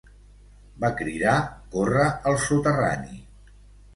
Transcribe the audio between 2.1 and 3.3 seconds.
al soterrani!"